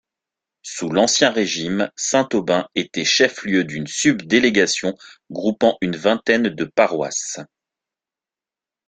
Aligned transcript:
Sous 0.63 0.89
l’Ancien 0.89 1.29
Régime, 1.29 1.91
Saint-Aubin 1.95 2.67
était 2.73 3.05
chef-lieu 3.05 3.63
d'une 3.63 3.85
sub-délégation, 3.85 4.97
groupant 5.29 5.77
une 5.81 5.95
vingtaine 5.95 6.49
de 6.49 6.63
paroisses. 6.65 7.39